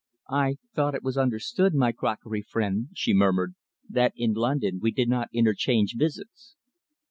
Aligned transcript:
"I 0.33 0.55
thought 0.73 0.95
it 0.95 1.03
was 1.03 1.15
understood, 1.15 1.75
my 1.75 1.91
crockery 1.91 2.41
friend," 2.41 2.87
she 2.95 3.13
murmured, 3.13 3.53
"that 3.87 4.13
in 4.15 4.33
London 4.33 4.79
we 4.81 4.89
did 4.89 5.09
not 5.09 5.29
interchange 5.31 5.93
visits." 5.95 6.55